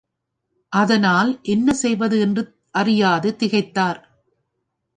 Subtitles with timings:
[0.73, 2.43] அதனால் என்ன செய்வது என்று
[2.71, 3.99] அறியாது திகைத்தார்.